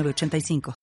[0.00, 0.74] 85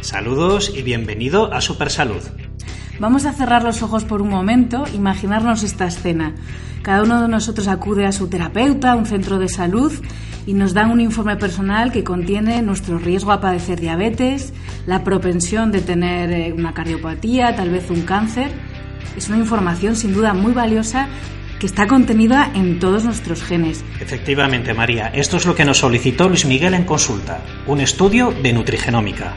[0.00, 2.22] Saludos y bienvenido a Super Salud.
[3.02, 6.36] Vamos a cerrar los ojos por un momento, imaginarnos esta escena.
[6.82, 9.92] Cada uno de nosotros acude a su terapeuta, a un centro de salud,
[10.46, 14.52] y nos dan un informe personal que contiene nuestro riesgo a padecer diabetes,
[14.86, 18.52] la propensión de tener eh, una cardiopatía, tal vez un cáncer.
[19.16, 21.08] Es una información sin duda muy valiosa
[21.58, 23.84] que está contenida en todos nuestros genes.
[23.98, 28.52] Efectivamente, María, esto es lo que nos solicitó Luis Miguel en consulta, un estudio de
[28.52, 29.34] nutrigenómica.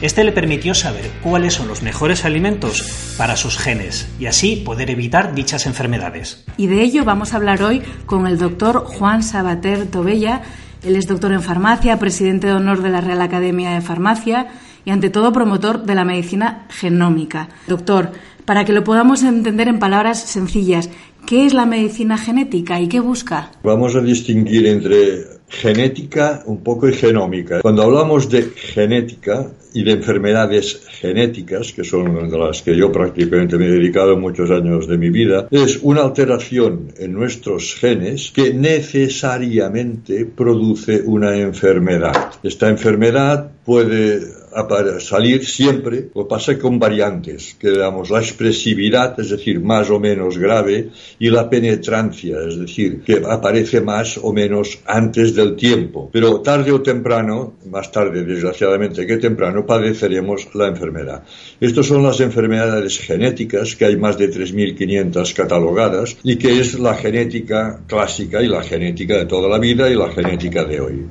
[0.00, 4.88] Este le permitió saber cuáles son los mejores alimentos para sus genes y así poder
[4.88, 6.42] evitar dichas enfermedades.
[6.56, 10.40] Y de ello vamos a hablar hoy con el doctor Juan Sabater Tobella.
[10.82, 14.46] Él es doctor en farmacia, presidente de honor de la Real Academia de Farmacia
[14.86, 17.50] y ante todo promotor de la medicina genómica.
[17.66, 18.12] Doctor,
[18.46, 20.88] para que lo podamos entender en palabras sencillas,
[21.26, 23.50] ¿qué es la medicina genética y qué busca?
[23.62, 27.60] Vamos a distinguir entre genética un poco y genómica.
[27.60, 33.58] Cuando hablamos de genética y de enfermedades genéticas, que son de las que yo prácticamente
[33.58, 38.54] me he dedicado muchos años de mi vida, es una alteración en nuestros genes que
[38.54, 42.32] necesariamente produce una enfermedad.
[42.42, 44.39] Esta enfermedad puede
[45.00, 50.38] salir siempre, lo pasa con variantes, que damos la expresividad, es decir, más o menos
[50.38, 56.10] grave, y la penetrancia, es decir, que aparece más o menos antes del tiempo.
[56.12, 61.22] Pero tarde o temprano, más tarde desgraciadamente que temprano, padeceremos la enfermedad.
[61.60, 66.94] Estas son las enfermedades genéticas, que hay más de 3.500 catalogadas, y que es la
[66.94, 71.06] genética clásica y la genética de toda la vida y la genética de hoy.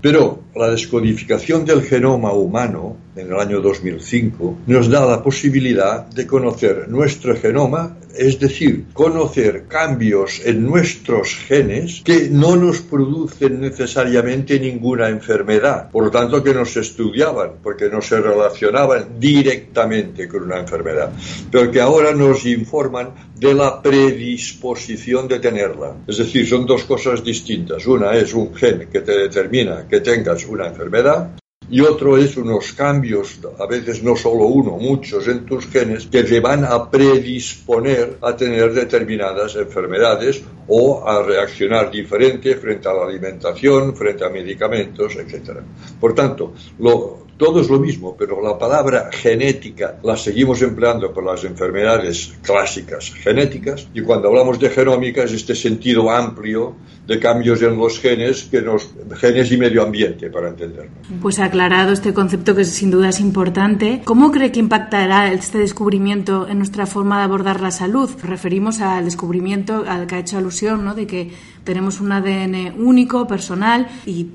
[0.00, 6.26] Pero la descodificación del genoma humano en el año 2005 nos da la posibilidad de
[6.26, 14.58] conocer nuestro genoma, es decir, conocer cambios en nuestros genes que no nos producen necesariamente
[14.58, 20.58] ninguna enfermedad, por lo tanto que nos estudiaban, porque no se relacionaban directamente con una
[20.58, 21.12] enfermedad,
[21.50, 25.96] pero que ahora nos informan de la predisposición de tenerla.
[26.06, 27.86] Es decir, son dos cosas distintas.
[27.86, 31.30] Una es un gen que te determina que tengas una enfermedad
[31.68, 36.22] y otro es unos cambios, a veces no solo uno, muchos en tus genes, que
[36.22, 43.04] te van a predisponer a tener determinadas enfermedades o a reaccionar diferente frente a la
[43.04, 45.58] alimentación, frente a medicamentos, etc.
[46.00, 51.24] Por tanto, lo, todo es lo mismo, pero la palabra genética la seguimos empleando por
[51.24, 56.74] las enfermedades clásicas genéticas y cuando hablamos de genómica es este sentido amplio
[57.06, 60.90] de cambios en los genes, que nos, genes y medio ambiente, para entenderlo.
[61.22, 66.48] Pues aclarado este concepto que sin duda es importante, ¿cómo cree que impactará este descubrimiento
[66.48, 68.10] en nuestra forma de abordar la salud?
[68.22, 70.94] Referimos al descubrimiento al que ha hecho alusión, ¿no?
[70.94, 71.30] de que
[71.66, 74.28] tenemos un ADN único, personal, y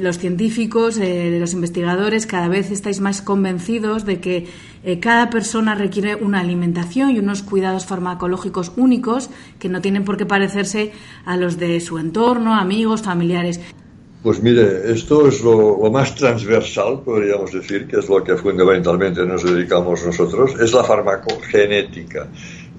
[0.00, 4.46] los científicos, eh, los investigadores, cada vez estáis más convencidos de que
[4.82, 10.16] eh, cada persona requiere una alimentación y unos cuidados farmacológicos únicos que no tienen por
[10.16, 10.92] qué parecerse
[11.26, 13.60] a los de su entorno, amigos, familiares.
[14.22, 19.24] Pues mire, esto es lo, lo, más transversal, podríamos decir, que es lo que fundamentalmente
[19.24, 22.28] nos dedicamos nosotros, es la farmacogenética.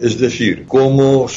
[0.01, 1.27] Es decir, cómo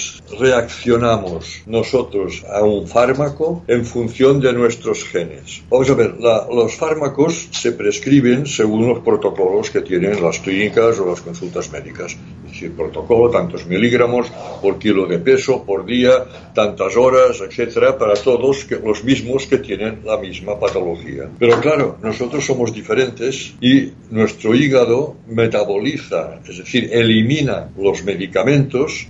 [0.41, 5.63] reaccionamos nosotros a un fármaco en función de nuestros genes.
[5.69, 11.11] Vamos a ver, los fármacos se prescriben según los protocolos que tienen las clínicas o
[11.11, 12.17] las consultas médicas.
[12.47, 14.29] Es decir, protocolo, tantos miligramos
[14.63, 16.25] por kilo de peso por día,
[16.55, 21.29] tantas horas, etcétera, para todos los mismos que tienen la misma patología.
[21.39, 28.54] Pero claro, nosotros somos diferentes y nuestro hígado metaboliza, es decir, elimina los medicamentos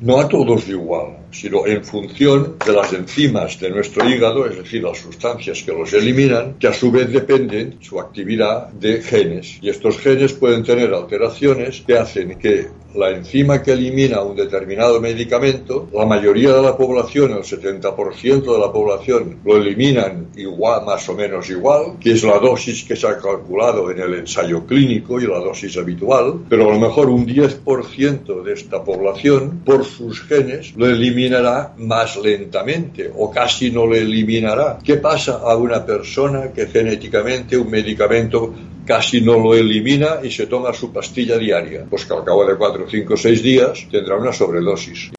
[0.00, 4.82] no a todos igual, sino en función de las enzimas de nuestro hígado, es decir,
[4.82, 9.58] las sustancias que los eliminan, que a su vez dependen su actividad de genes.
[9.60, 15.00] Y estos genes pueden tener alteraciones que hacen que la enzima que elimina un determinado
[15.00, 21.08] medicamento, la mayoría de la población, el 70% de la población, lo eliminan igual, más
[21.08, 25.20] o menos igual, que es la dosis que se ha calculado en el ensayo clínico
[25.20, 30.20] y la dosis habitual, pero a lo mejor un 10% de esta población, por sus
[30.22, 30.86] genes, lo
[31.24, 34.78] eliminará más lentamente o casi no lo eliminará.
[34.84, 38.52] ¿Qué pasa a una persona que genéticamente un medicamento
[38.84, 41.86] casi no lo elimina y se toma su pastilla diaria?
[41.88, 45.10] Pues que al cabo de 4, 5, 6 días tendrá una sobredosis.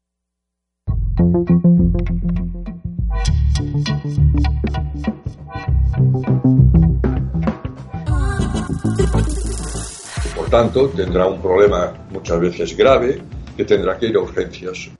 [10.35, 13.21] Por tanto, tendrá un problema muchas veces grave
[13.57, 14.91] que tendrá que ir a urgencias.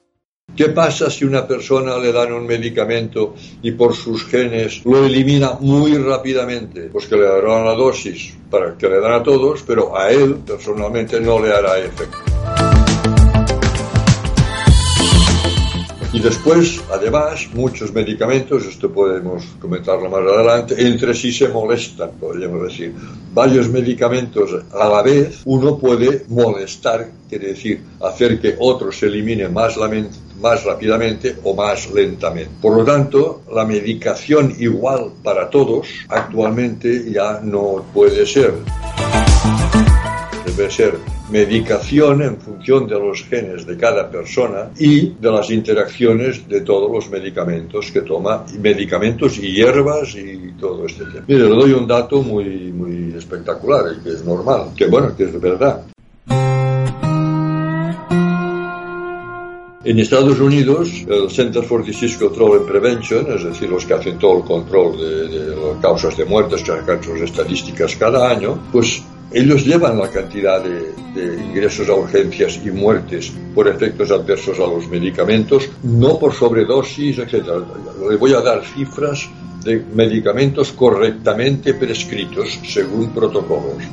[0.55, 5.57] ¿Qué pasa si una persona le dan un medicamento y por sus genes lo elimina
[5.59, 6.83] muy rápidamente?
[6.83, 10.35] Pues que le darán la dosis para que le dan a todos, pero a él
[10.47, 12.34] personalmente no le hará efecto.
[16.15, 22.63] Y después, además, muchos medicamentos, esto podemos comentarlo más adelante, entre sí se molestan, podríamos
[22.63, 22.95] decir.
[23.33, 29.49] Varios medicamentos a la vez, uno puede molestar, quiere decir, hacer que otro se elimine
[29.49, 29.75] más,
[30.39, 32.51] más rápidamente o más lentamente.
[32.61, 38.53] Por lo tanto, la medicación igual para todos actualmente ya no puede ser.
[40.55, 40.93] Debe ser
[41.31, 46.89] medicación en función de los genes de cada persona y de las interacciones de todos
[46.89, 51.25] los medicamentos que toma, medicamentos y hierbas y todo este tema.
[51.27, 55.25] Mire, le doy un dato muy, muy espectacular y que es normal, que bueno, que
[55.25, 55.83] es de verdad.
[59.83, 64.17] En Estados Unidos, el Center for Disease Control and Prevention, es decir, los que hacen
[64.17, 68.57] todo el control de, de las causas de muertes, que sacan sus estadísticas cada año,
[68.71, 74.59] pues ellos llevan la cantidad de, de, ingresos a urgencias y muertes por efectos adversos
[74.59, 77.45] a los medicamentos, no por sobredosis, etc.
[78.09, 79.27] Le voy a dar cifras
[79.63, 83.83] de medicamentos correctamente prescritos según protocolos.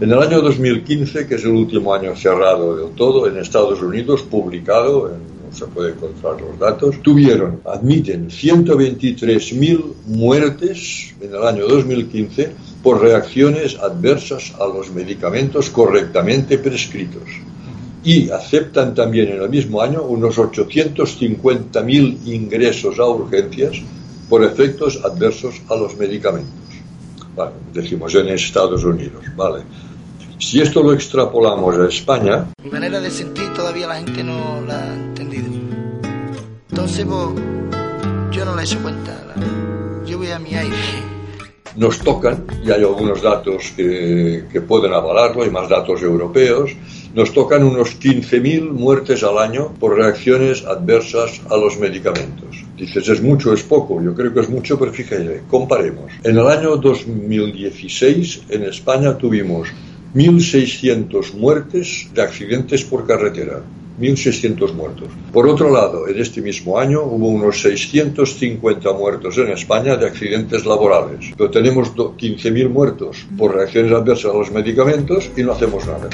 [0.00, 4.22] En el año 2015, que es el último año cerrado del todo en Estados Unidos,
[4.22, 12.52] publicado en se puede encontrar los datos, tuvieron, admiten 123.000 muertes en el año 2015
[12.82, 17.28] por reacciones adversas a los medicamentos correctamente prescritos.
[18.02, 23.76] Y aceptan también en el mismo año unos 850.000 ingresos a urgencias
[24.28, 26.54] por efectos adversos a los medicamentos.
[27.36, 29.62] Vale, decimos en Estados Unidos, ¿vale?
[30.38, 32.46] Si esto lo extrapolamos a España...
[32.64, 35.48] Mi manera de sentir todavía la gente no la ha entendido.
[36.70, 37.44] Entonces, pues,
[38.32, 39.12] yo no le he hecho cuenta.
[40.06, 41.19] Yo voy a mi aire.
[41.76, 46.72] Nos tocan, y hay algunos datos que, que pueden avalarlo, y más datos europeos,
[47.14, 52.64] nos tocan unos 15.000 muertes al año por reacciones adversas a los medicamentos.
[52.76, 54.02] Dices, ¿es mucho es poco?
[54.02, 56.12] Yo creo que es mucho, pero fíjate, comparemos.
[56.22, 59.68] En el año 2016 en España tuvimos
[60.14, 63.62] 1.600 muertes de accidentes por carretera.
[63.98, 65.08] 1.600 muertos.
[65.32, 70.64] Por otro lado, en este mismo año hubo unos 650 muertos en España de accidentes
[70.66, 71.32] laborales.
[71.36, 76.08] Pero tenemos 15.000 muertos por reacciones adversas a los medicamentos y no hacemos nada.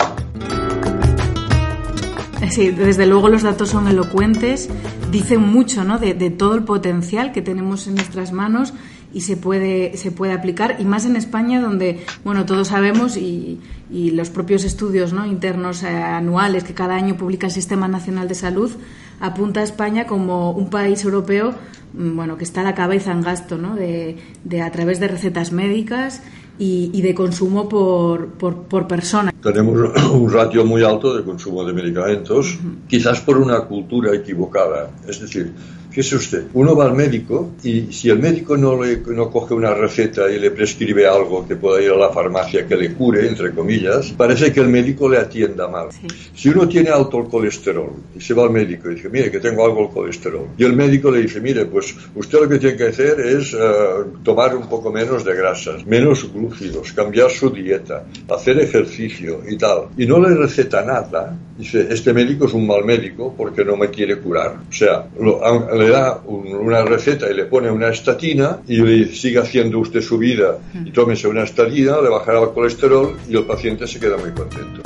[2.50, 4.68] Sí, desde luego los datos son elocuentes,
[5.10, 5.98] dicen mucho ¿no?
[5.98, 8.72] de, de todo el potencial que tenemos en nuestras manos
[9.16, 13.58] y se puede, se puede aplicar, y más en España, donde, bueno, todos sabemos y,
[13.90, 15.24] y los propios estudios ¿no?
[15.24, 18.72] internos eh, anuales que cada año publica el Sistema Nacional de Salud
[19.18, 21.54] apunta a España como un país europeo
[21.94, 23.74] mm, bueno, que está a la cabeza en gasto ¿no?
[23.74, 26.20] de, de a través de recetas médicas
[26.58, 29.32] y, y de consumo por, por, por, persona.
[29.42, 29.78] Tenemos
[30.12, 32.88] un ratio muy alto de consumo de medicamentos, uh -huh.
[32.88, 34.90] quizás por una cultura equivocada.
[35.08, 35.54] Es decir,
[35.96, 39.72] fíjese usted, uno va al médico y si el médico no, le, no coge una
[39.72, 43.52] receta y le prescribe algo que pueda ir a la farmacia que le cure, entre
[43.52, 45.88] comillas, parece que el médico le atienda mal.
[45.92, 46.06] Sí.
[46.34, 49.40] Si uno tiene alto el colesterol y se va al médico y dice, mire, que
[49.40, 52.76] tengo algo el colesterol, y el médico le dice, mire, pues usted lo que tiene
[52.76, 58.04] que hacer es uh, tomar un poco menos de grasas, menos gluten, cambiar su dieta,
[58.28, 62.84] hacer ejercicio y tal, y no le receta nada, dice, este médico es un mal
[62.84, 64.56] médico porque no me quiere curar.
[64.68, 65.40] O sea, lo,
[65.74, 70.00] le da un, una receta y le pone una estatina y le sigue haciendo usted
[70.00, 74.16] su vida y tómese una estatina, le bajará el colesterol y el paciente se queda
[74.16, 74.82] muy contento.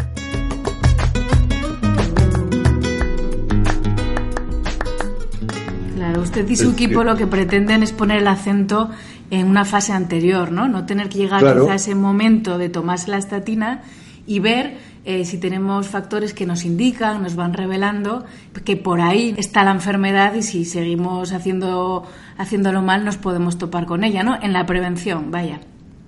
[5.97, 8.91] Claro, usted y su equipo lo que pretenden es poner el acento
[9.31, 10.69] en una fase anterior, ¿no?
[10.69, 13.83] No tener que llegar a ese momento de tomarse la estatina
[14.27, 18.25] y ver eh, si tenemos factores que nos indican, nos van revelando
[18.65, 22.05] que por ahí está la enfermedad y si seguimos haciendo,
[22.37, 24.39] haciéndolo mal nos podemos topar con ella, ¿no?
[24.43, 25.61] En la prevención, vaya.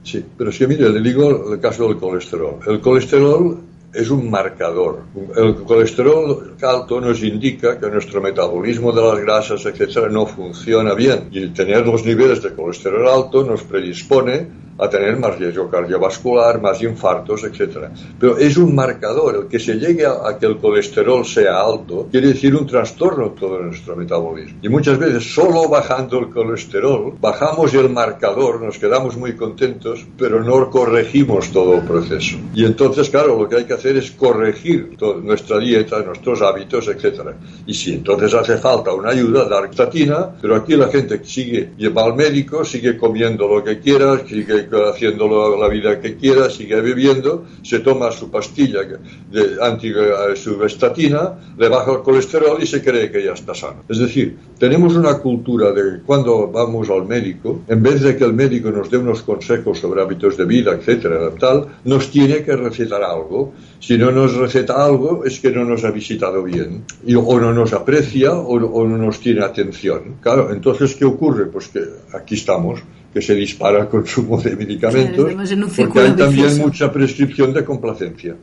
[0.02, 2.58] Sí, pero que mire, le digo el caso del colesterol.
[2.66, 3.61] El colesterol
[3.94, 5.02] es un marcador.
[5.37, 11.28] El colesterol alto nos indica que nuestro metabolismo de las grasas, etcétera, no funciona bien.
[11.30, 16.83] Y tener los niveles de colesterol alto nos predispone a tener más riesgo cardiovascular, más
[16.83, 17.88] infartos, etc.
[18.19, 22.29] Pero es un marcador, el que se llegue a, que el colesterol sea alto, quiere
[22.29, 24.59] decir un trastorno en todo nuestro metabolismo.
[24.62, 30.43] Y muchas veces solo bajando el colesterol, bajamos el marcador, nos quedamos muy contentos, pero
[30.43, 32.37] no corregimos todo el proceso.
[32.55, 37.31] Y entonces, claro, lo que hay que hacer es corregir nuestra dieta, nuestros hábitos, etc.
[37.67, 42.05] Y si entonces hace falta una ayuda, dar estatina, pero aquí la gente sigue, lleva
[42.05, 47.45] al médico, sigue comiendo lo que quiera, sigue haciendo la vida que quiera, sigue bebiendo,
[47.62, 48.81] se toma su pastilla
[49.31, 53.85] de estatina, le baja el colesterol y se cree que ya está sano.
[53.88, 58.33] Es decir, tenemos una cultura de cuando vamos al médico, en vez de que el
[58.33, 63.02] médico nos dé unos consejos sobre hábitos de vida, etcétera, tal, nos tiene que recetar
[63.02, 63.52] algo.
[63.81, 66.85] Si no nos receta algo, es que no nos ha visitado bien,
[67.17, 70.17] o no nos aprecia o, o no nos tiene atención.
[70.21, 71.47] Claro, entonces, ¿qué ocurre?
[71.47, 71.81] Pues que
[72.12, 75.33] aquí estamos que se dispara el consumo de medicamentos,
[75.76, 78.37] porque hay también mucha prescripción de complacencia.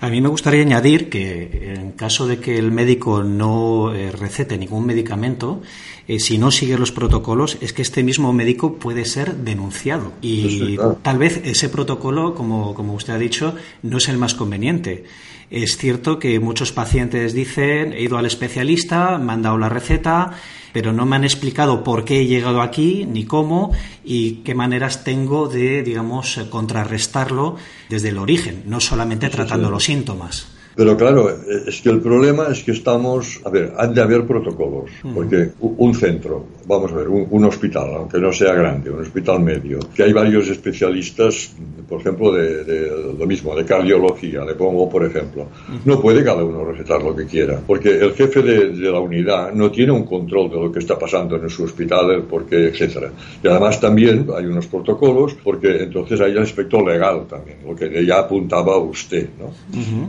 [0.00, 4.56] A mí me gustaría añadir que en caso de que el médico no eh, recete
[4.56, 5.60] ningún medicamento,
[6.06, 10.12] eh, si no sigue los protocolos, es que este mismo médico puede ser denunciado.
[10.22, 15.04] Y tal vez ese protocolo, como, como usted ha dicho, no es el más conveniente.
[15.50, 20.32] Es cierto que muchos pacientes dicen, he ido al especialista, me han dado la receta,
[20.74, 23.72] pero no me han explicado por qué he llegado aquí, ni cómo,
[24.04, 27.56] y qué maneras tengo de, digamos, contrarrestarlo
[27.88, 30.57] desde el origen, no solamente tratando los síntomas.
[30.78, 31.28] Pero claro,
[31.66, 35.92] es que el problema es que estamos, a ver, han de haber protocolos, porque un
[35.92, 40.12] centro, vamos a ver, un, hospital, aunque no sea grande, un hospital medio, que hay
[40.12, 41.52] varios especialistas,
[41.88, 45.48] por ejemplo, de, lo mismo, de cardiología, le pongo por ejemplo,
[45.84, 49.72] no puede cada uno recetar lo que quiera, porque el jefe de, la unidad no
[49.72, 53.10] tiene un control de lo que está pasando en su hospital, el por qué, etcétera.
[53.42, 58.06] Y además también hay unos protocolos, porque entonces hay el aspecto legal también, lo que
[58.06, 59.50] ya apuntaba usted, ¿no?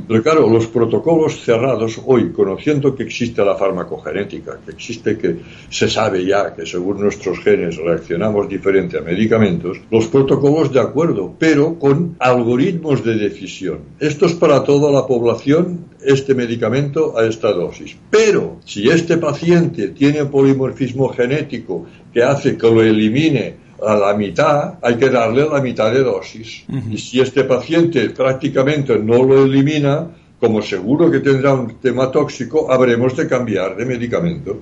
[0.07, 5.37] Pero claro, los protocolos cerrados hoy, conociendo que existe la farmacogenética, que existe que
[5.69, 11.33] se sabe ya que según nuestros genes reaccionamos diferente a medicamentos, los protocolos de acuerdo,
[11.39, 13.79] pero con algoritmos de decisión.
[14.01, 17.95] Esto es para toda la población, este medicamento a esta dosis.
[18.09, 24.73] Pero si este paciente tiene polimorfismo genético que hace que lo elimine a la mitad,
[24.81, 26.65] hay que darle la mitad de dosis.
[26.91, 32.71] Y si este paciente prácticamente no lo elimina, como seguro que tendrá un tema tóxico,
[32.71, 34.57] habremos de cambiar de medicamento.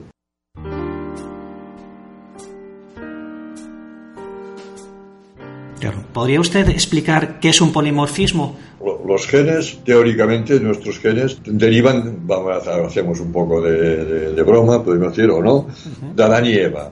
[6.17, 8.57] ¿Podría usted explicar qué es un polimorfismo?
[9.05, 15.43] Los genes, teóricamente, nuestros genes derivan, vamos, hacemos un poco de, broma, podemos decir, o
[15.43, 15.67] no,
[16.15, 16.91] de Adán y Eva.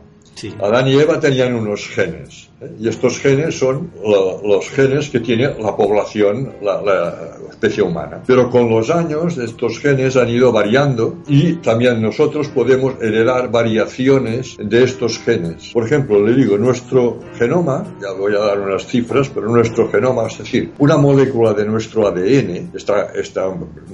[0.62, 2.50] Adán y Eva tenían unos genes
[2.80, 8.22] y estos genes son los genes que tiene la población, la, especie humana.
[8.26, 14.58] Pero con los años estos genes han ido variando y también nosotros podemos heredar variaciones
[14.60, 15.72] de estos genes.
[15.72, 20.28] Por ejemplo, le digo, nuestro genoma, ya voy a dar unas cifras, pero nuestro genoma,
[20.28, 23.50] es decir, una molécula de nuestro ADN, esta, esta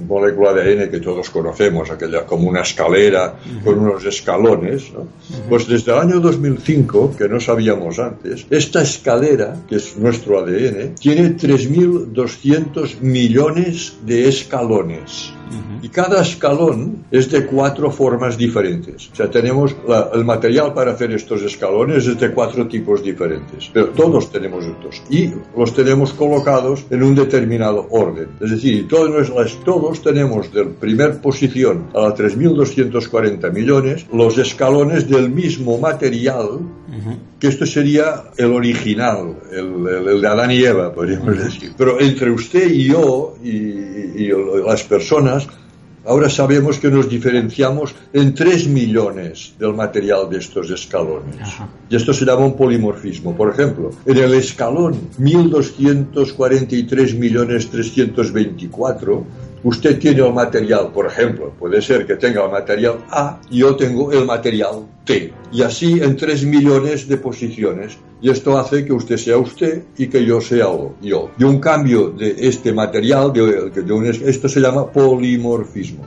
[0.08, 4.92] molécula de ADN que todos conocemos, aquella como una escalera con unos escalones,
[5.48, 10.94] pues desde el año 2005, que no sabíamos antes, esta escalera, que es nuestro ADN,
[10.96, 15.32] tiene 3.200 millones de escalones.
[15.82, 19.10] Y cada escalón es de cuatro formas diferentes.
[19.12, 19.74] O sea, tenemos
[20.14, 23.70] el material para hacer estos escalones es de cuatro tipos diferentes.
[23.72, 25.02] Pero todos tenemos estos.
[25.10, 28.28] Y los tenemos colocados en un determinado orden.
[28.40, 29.30] Es decir, todos,
[29.64, 36.60] todos tenemos de primer posición a la 3.240 millones los escalones del mismo material
[37.38, 41.72] que esto sería el original, el, de Adán y Eva, podríamos decir.
[41.76, 44.28] Pero entre usted y yo y
[44.66, 45.48] las personas
[46.04, 51.36] Ahora sabemos que nos diferenciamos en 3 millones del material de estos escalones.
[51.88, 53.36] Y esto se llama un polimorfismo.
[53.36, 59.26] Por ejemplo, en el escalón 1243 millones 324
[59.64, 64.10] Usted tiene el material, por ejemplo, puede ser que tenga el material A yo tengo
[64.10, 65.32] el material T.
[65.52, 67.96] Y así en tres millones de posiciones.
[68.20, 70.66] Y esto hace que usted sea usted y que yo sea
[71.00, 71.30] yo.
[71.38, 76.04] Y un cambio de este material, de, de esto se llama polimorfismo.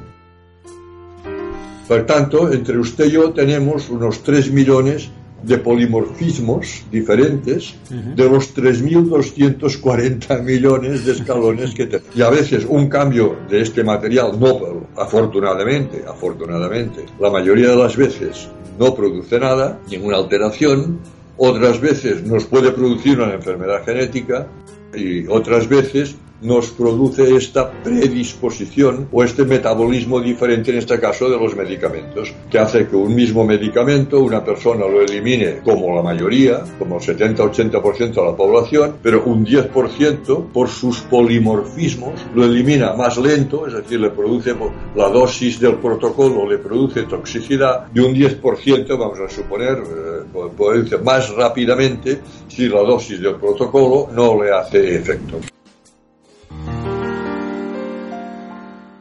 [1.88, 5.25] Por tanto, entre usted y yo tenemos unos 3 millones de
[5.64, 12.16] polimorfismos diferentes de los 3.240 millones de escalones que tenemos.
[12.16, 17.96] Y a veces un cambio de este material, no, afortunadamente, afortunadamente, la mayoría de las
[17.96, 18.50] veces
[18.80, 21.00] no produce nada, ninguna alteración,
[21.38, 24.48] otras veces nos puede producir una enfermedad genética
[24.96, 31.38] y otras veces nos produce esta predisposición o este metabolismo diferente en este caso de
[31.38, 36.64] los medicamentos, que hace que un mismo medicamento una persona lo elimine como la mayoría,
[36.78, 43.18] como el 70-80% de la población, pero un 10% por sus polimorfismos lo elimina más
[43.18, 44.56] lento, es decir, le produce
[44.96, 51.30] la dosis del protocolo, le produce toxicidad y un 10%, vamos a suponer, eh, más
[51.30, 52.20] rápidamente
[52.56, 55.42] si la dosis del protocolo no le hace efecto.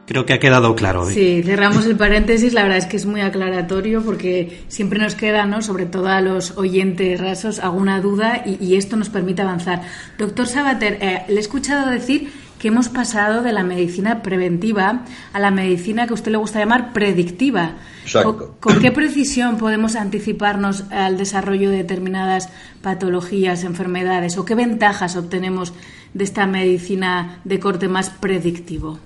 [0.07, 1.07] Creo que ha quedado claro.
[1.07, 2.53] Sí, cerramos el paréntesis.
[2.53, 5.63] La verdad es que es muy aclaratorio porque siempre nos queda, ¿no?
[5.63, 9.83] sobre todo a los oyentes rasos, alguna duda y, esto nos permite avanzar.
[10.19, 12.31] Doctor Sabater, eh, le he escuchado decir
[12.65, 15.05] que hemos pasado de la medicina preventiva
[15.35, 17.75] a la medicina que a usted le gusta llamar predictiva.
[18.05, 18.57] Exacto.
[18.59, 22.49] ¿Con qué precisión podemos anticiparnos al desarrollo de determinadas
[22.81, 25.75] patologías, enfermedades o qué ventajas obtenemos
[26.15, 28.99] de esta medicina de corte más predictivo?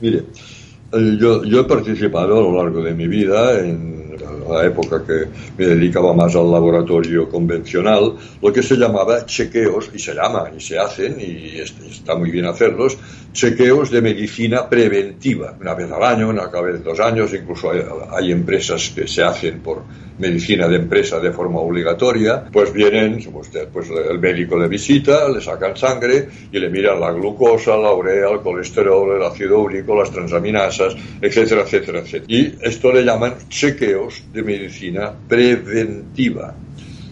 [0.00, 0.24] Mire,
[0.92, 3.97] eh, yo, yo he participado a lo largo de mi vida en
[4.48, 9.98] la época que me dedicaba más al laboratorio convencional, lo que se llamaba chequeos, y
[9.98, 12.98] se llaman y se hacen, y está muy bien hacerlos,
[13.32, 18.90] chequeos de medicina preventiva, una vez al año, una vez dos años, incluso hay, empresas
[18.94, 19.82] que se hacen por
[20.18, 25.40] medicina de empresa de forma obligatoria, pues vienen, usted, pues el médico de visita, le
[25.40, 30.10] sacan sangre y le miran la glucosa, la urea, el colesterol, el ácido úrico, las
[30.10, 32.24] transaminasas, etcétera, etcétera, etcétera.
[32.26, 36.54] Y esto le llaman chequeos de medicina preventiva.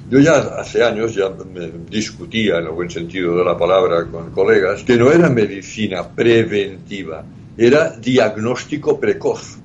[0.09, 4.31] Yo ya hace años ya me discutía, en el buen sentido de la palabra, con
[4.31, 7.25] colegas, que no era medicina preventiva,
[7.59, 9.59] era diagnóstico precoz.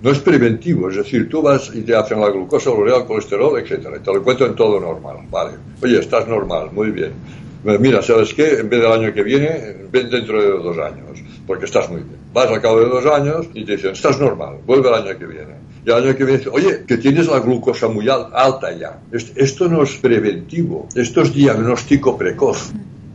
[0.00, 3.98] No es preventivo, es decir, tú vas y te hacen la glucosa, el colesterol, etcétera,
[4.00, 5.56] te lo encuentro en todo normal, vale.
[5.82, 7.12] Oye, estás normal, muy bien.
[7.80, 8.60] Mira, ¿sabes qué?
[8.60, 12.18] En vez del año que viene, ven dentro de dos años, porque estás muy bien.
[12.32, 15.26] Vas al cabo de dos años y te dicen, estás normal, vuelve el año que
[15.26, 19.00] viene y al año que viene oye, que tienes la glucosa muy alta ya.
[19.12, 22.72] Esto no es preventivo, esto es diagnóstico precoz.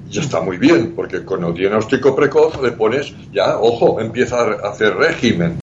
[0.09, 4.69] Ya está muy bien, porque con el diagnóstico precoz le pones, ya, ojo, empieza a
[4.69, 5.59] hacer régimen.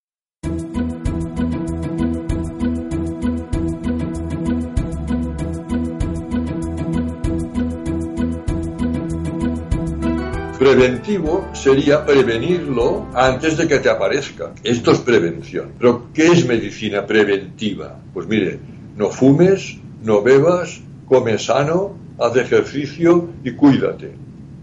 [10.66, 14.52] Preventivo sería prevenirlo antes de que te aparezca.
[14.64, 15.74] Esto es prevención.
[15.78, 17.96] Pero ¿qué es medicina preventiva?
[18.12, 18.58] Pues mire,
[18.96, 24.10] no fumes, no bebas, come sano, haz ejercicio y cuídate.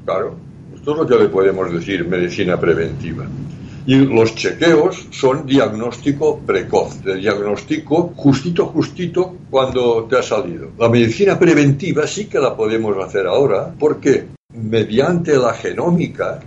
[0.03, 0.35] Claro,
[0.75, 3.25] esto es lo que le podemos decir medicina preventiva.
[3.85, 10.71] Y los chequeos son diagnóstico precoz, de diagnóstico justito, justito cuando te ha salido.
[10.77, 13.73] La medicina preventiva sí que la podemos hacer ahora.
[13.79, 14.33] ¿Por qué?
[14.53, 16.39] Mediante la genómica,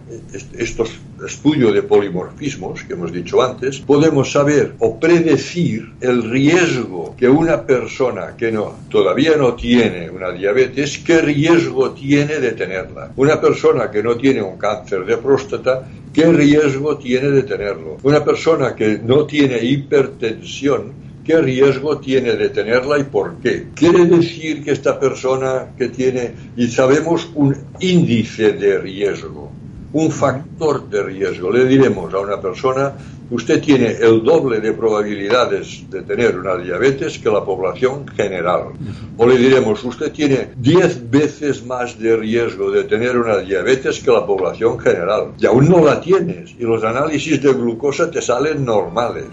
[0.56, 0.90] estos
[1.26, 7.62] estudios de polimorfismos que hemos dicho antes, podemos saber o predecir el riesgo que una
[7.62, 13.12] persona que no, todavía no tiene una diabetes, qué riesgo tiene de tenerla.
[13.16, 17.96] Una persona que no tiene un cáncer de próstata, qué riesgo tiene de tenerlo.
[18.02, 23.70] Una persona que no tiene hipertensión, ¿Qué riesgo tiene de tenerla y por qué?
[23.74, 29.50] Quiere decir que esta persona que tiene, y sabemos un índice de riesgo,
[29.92, 32.92] un factor de riesgo, le diremos a una persona
[33.30, 38.72] usted tiene el doble de probabilidades de tener una diabetes que la población general.
[39.16, 44.10] O le diremos, usted tiene 10 veces más de riesgo de tener una diabetes que
[44.10, 45.32] la población general.
[45.38, 46.54] Y aún no la tienes.
[46.58, 49.24] Y los análisis de glucosa te salen normales.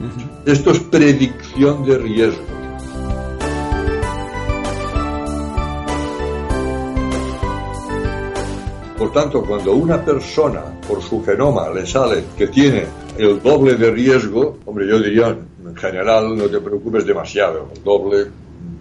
[0.45, 2.43] Esto es predicción de riesgo.
[8.97, 12.85] Por tanto, cuando una persona por su genoma le sale que tiene
[13.17, 18.27] el doble de riesgo, hombre, yo diría, en general no te preocupes demasiado, el doble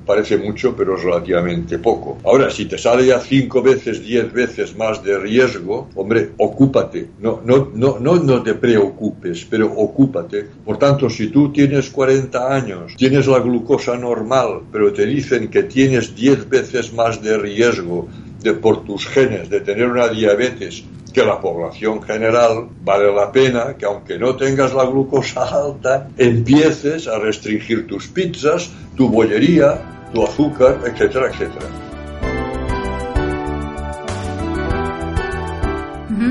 [0.06, 2.18] parece mucho, pero es relativamente poco.
[2.24, 7.08] Ahora, si te sale ya cinco veces, diez veces más de riesgo, hombre, ocúpate.
[7.20, 10.46] No, no, no, no, no te preocupes, pero ocúpate.
[10.64, 15.64] Por tanto, si tú tienes 40 años, tienes la glucosa normal, pero te dicen que
[15.64, 18.08] tienes diez veces más de riesgo
[18.42, 23.76] de, por tus genes de tener una diabetes que la población general, vale la pena
[23.76, 29.78] que aunque no tengas la glucosa alta, empieces a restringir tus pizzas, tu bollería,
[30.12, 31.81] tu azúcar, etcétera, etcétera.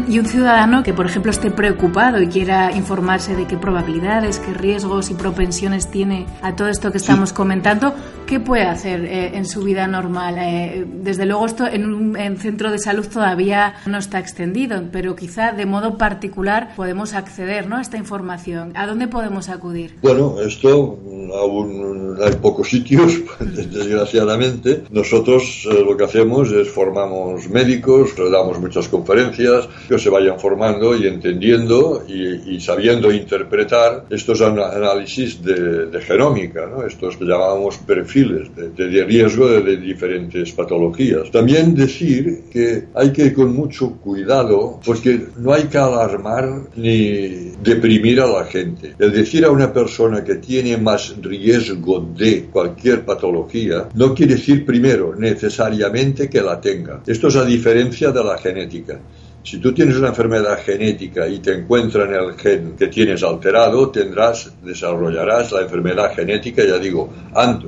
[0.08, 4.54] Y un ciudadano que, por ejemplo, esté preocupado y quiera informarse de qué probabilidades, qué
[4.54, 7.94] riesgos y propensiones tiene a todo esto que estamos comentando,
[8.26, 10.36] ¿qué puede hacer eh, en su vida normal?
[10.40, 15.52] Eh, desde luego, esto en un centro de salud todavía no está extendido, pero quizá
[15.52, 17.78] de modo particular podemos acceder ¿no?
[17.78, 18.72] a esta información.
[18.76, 19.96] ¿A dónde podemos acudir?
[20.02, 21.00] Bueno, esto
[21.34, 24.84] aún hay pocos sitios, desgraciadamente.
[24.92, 30.96] Nosotros eh, lo que hacemos es formamos médicos, damos muchas conferencias, que se vayan formando
[30.96, 36.86] y entendiendo y, sabiendo interpretar estos análisis de, genómica, ¿no?
[36.86, 41.32] estos que llamamos perfiles de, riesgo de, diferentes patologías.
[41.32, 47.52] También decir que hay que ir con mucho cuidado, porque no hay que alarmar ni
[47.64, 48.96] deprimir a la gente.
[49.00, 54.66] El decir a una persona que tiene más riesgo de cualquier patología no quiere decir
[54.66, 57.02] primero necesariamente que la tenga.
[57.06, 59.00] Esto es a diferencia de la genética.
[59.44, 64.52] Si tú tienes una enfermedad genética y te encuentran el gen que tienes alterado, tendrás,
[64.64, 67.10] desarrollarás la enfermedad genética, ya digo,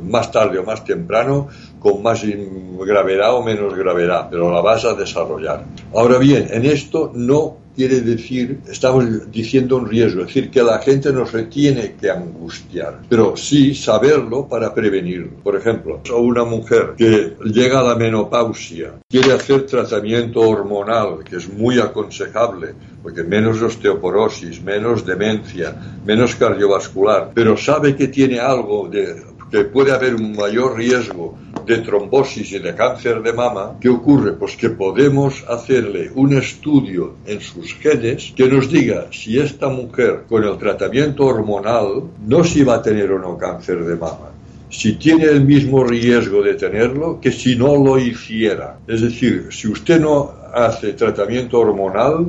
[0.04, 1.48] más tarde o más temprano,
[1.80, 5.66] con más gravedad o menos gravedad, pero la vas a desarrollar.
[5.96, 10.80] Ahora bien, en esto no quiere decir, estamos diciendo un riesgo, es decir, que la
[10.80, 15.38] gente no se tiene que angustiar, pero sí saberlo para prevenirlo.
[15.44, 21.52] Por ejemplo, una mujer que llega a la menopausia, quiere hacer tratamiento hormonal, que es
[21.52, 29.66] muy aconsejable, porque menos osteoporosis, menos demencia, menos cardiovascular, pero sabe que tiene algo que
[29.66, 34.34] puede haber un mayor riesgo de trombosis y de cáncer de mama, ¿qué ocurre?
[34.34, 40.24] Pues que podemos hacerle un estudio en sus genes que nos diga si esta mujer
[40.28, 44.34] con el tratamiento hormonal no si va a tener o no cáncer de mama
[44.74, 48.80] si tiene el mismo riesgo de tenerlo que si no lo hiciera.
[48.88, 52.28] Es decir, si usted no hace tratamiento hormonal,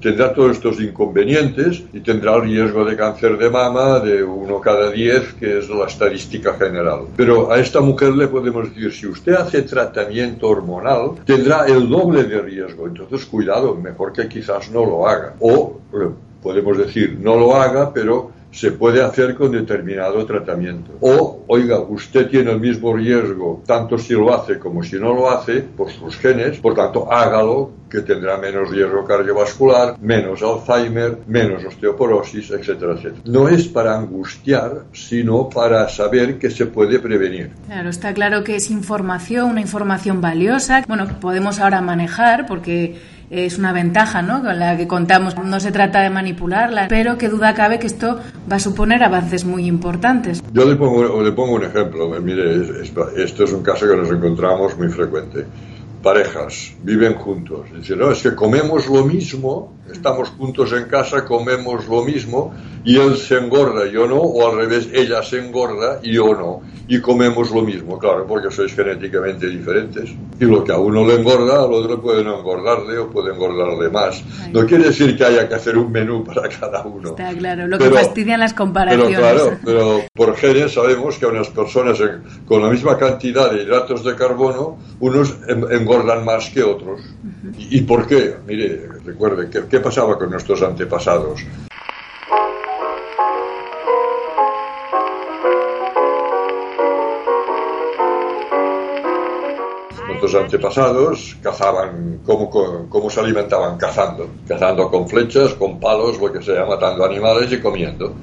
[0.00, 4.90] tendrá todos estos inconvenientes y tendrá el riesgo de cáncer de mama de uno cada
[4.90, 7.02] diez, que es la estadística general.
[7.16, 12.24] Pero a esta mujer le podemos decir, si usted hace tratamiento hormonal, tendrá el doble
[12.24, 12.86] de riesgo.
[12.86, 15.34] Entonces, cuidado, mejor que quizás no lo haga.
[15.40, 15.80] O
[16.42, 20.92] podemos decir, no lo haga, pero se puede hacer con determinado tratamiento.
[21.00, 25.30] O, oiga, usted tiene el mismo riesgo, tanto si lo hace como si no lo
[25.30, 31.64] hace, por sus genes, por tanto, hágalo, que tendrá menos riesgo cardiovascular, menos Alzheimer, menos
[31.66, 33.22] osteoporosis, etcétera, etcétera.
[33.26, 37.50] No es para angustiar, sino para saber que se puede prevenir.
[37.66, 42.96] Claro, está claro que es información, una información valiosa, bueno, que podemos ahora manejar porque
[43.30, 44.42] es una ventaja ¿no?
[44.42, 45.36] con la que contamos.
[45.36, 48.18] No se trata de manipularla, pero que duda cabe que esto
[48.50, 50.42] va a suponer avances muy importantes.
[50.52, 52.08] Yo le pongo, le pongo un ejemplo.
[52.20, 55.46] Mire, esto es un caso que nos encontramos muy frecuente.
[56.06, 57.66] Parejas viven juntos.
[57.74, 62.96] Dicen, no, es que comemos lo mismo estamos juntos en casa, comemos lo mismo y
[62.96, 67.00] él se engorda, yo no, o al revés, ella se engorda y yo no, y
[67.00, 70.10] comemos lo mismo, claro, porque sois genéticamente diferentes.
[70.38, 73.88] Y lo que a uno le engorda, al otro puede no engordarle o puede engordarle
[73.88, 74.22] más.
[74.52, 77.10] No quiere decir que haya que hacer un menú para cada uno.
[77.10, 79.18] Está claro, lo que fastidian las comparaciones.
[79.18, 81.98] Pero claro, pero por genes sabemos que a unas personas
[82.46, 87.00] con la misma cantidad de hidratos de carbono, unos engordan más que otros.
[87.58, 88.36] ¿Y, por qué?
[88.46, 91.44] Mire, recuerde, ¿qué, ¿qué pasaba con nuestros antepasados?
[100.06, 103.76] Nuestros antepasados cazaban, ¿cómo, ¿cómo, se alimentaban?
[103.76, 104.28] Cazando.
[104.46, 108.14] Cazando con flechas, con palos, lo que sea, matando animales y comiendo.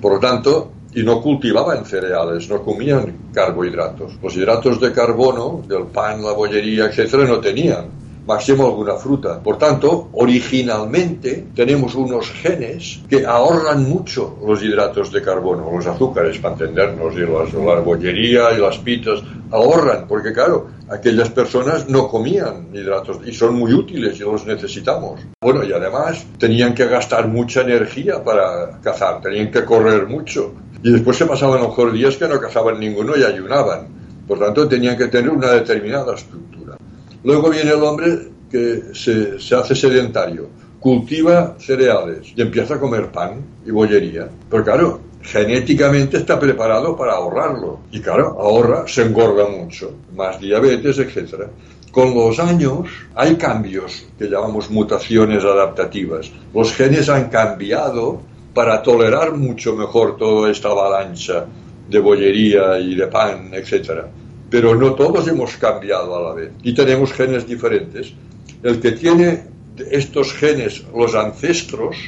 [0.00, 4.12] Por lo tanto, y no cultivaban cereales, no comían carbohidratos.
[4.22, 7.84] Los hidratos de carbono, del pan, la bollería, etcétera, no tenían
[8.26, 9.40] máximo alguna fruta.
[9.40, 16.38] Por tanto, originalmente tenemos unos genes que ahorran mucho los hidratos de carbono, los azúcares,
[16.38, 22.68] para entendernos, y la bollería y las pizzas, ahorran, porque claro, aquellas personas no comían
[22.72, 25.20] hidratos y son muy útiles y los necesitamos.
[25.40, 30.52] Bueno, y además tenían que gastar mucha energía para cazar, tenían que correr mucho.
[30.86, 33.88] Y después se pasaban a lo mejor días que no cazaban ninguno y ayunaban.
[34.24, 36.76] Por tanto, tenían que tener una determinada estructura.
[37.24, 43.10] Luego viene el hombre que se, se hace sedentario, cultiva cereales y empieza a comer
[43.10, 44.28] pan y bollería.
[44.48, 47.80] Pero claro, genéticamente está preparado para ahorrarlo.
[47.90, 51.48] Y claro, ahorra, se engorda mucho, más diabetes, etc.
[51.90, 56.30] Con los años hay cambios que llamamos mutaciones adaptativas.
[56.54, 58.20] Los genes han cambiado
[58.56, 61.44] para tolerar mucho mejor toda esta avalancha
[61.90, 64.00] de bollería y de pan, etc.
[64.48, 68.14] Pero no todos hemos cambiado a la vez y tenemos genes diferentes.
[68.62, 69.42] El que tiene
[69.90, 71.98] estos genes, los ancestros,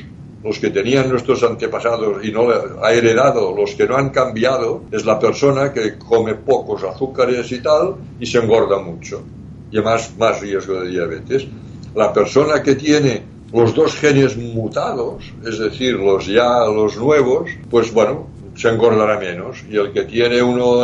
[0.42, 2.48] los que tenían nuestros antepasados y no
[2.82, 7.60] ha heredado, los que no han cambiado, es la persona que come pocos azúcares y
[7.60, 9.22] tal y se engorda mucho
[9.70, 11.46] y más, más riesgo de diabetes.
[11.94, 17.92] La persona que tiene los dos genes mutados, es decir, los ya los nuevos, pues
[17.92, 19.64] bueno, se engordará menos.
[19.70, 20.78] Y el que tiene uno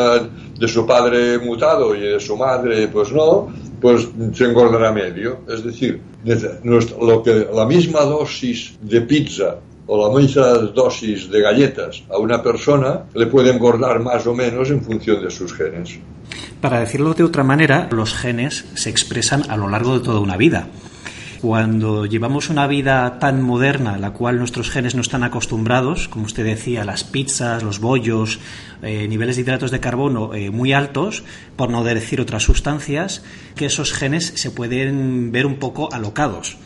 [0.59, 5.41] de su padre mutado y de su madre, pues no, pues se engordará medio.
[5.49, 12.03] Es decir, lo que, la misma dosis de pizza o la misma dosis de galletas
[12.09, 15.99] a una persona le puede engordar más o menos en función de sus genes.
[16.63, 20.39] Para decirlo de otra manera, los genes se expresan a lo largo de toda una
[20.39, 20.69] vida
[21.45, 26.43] cuando llevamos una vida tan moderna, la cual nuestros genes no están acostumbrados, como usted
[26.43, 28.39] decía, las pizzas, los bollos,
[28.81, 31.23] eh, niveles de hidratos de carbono eh, muy altos,
[31.55, 33.25] por no decir otras sustancias,
[33.57, 36.57] que esos genes se pueden ver un poco alocados.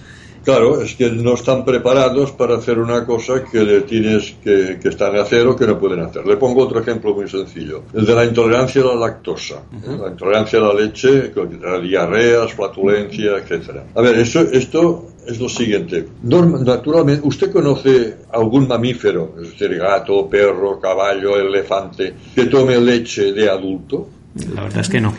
[0.48, 4.88] Claro, es que no están preparados para hacer una cosa que le tienes que, que
[4.88, 6.26] están a hacer o que no pueden hacer.
[6.26, 9.98] Le pongo otro ejemplo muy sencillo, el de la intolerancia a la lactosa, ¿eh?
[10.00, 11.34] la intolerancia a la leche,
[11.82, 13.88] diarreas, flatulencia, etcétera.
[13.94, 16.08] A ver, esto, esto es lo siguiente.
[16.22, 23.50] Naturalmente, ¿usted conoce algún mamífero, es decir, gato, perro, caballo, elefante, que tome leche de
[23.50, 24.08] adulto?
[24.54, 25.12] La verdad es que no.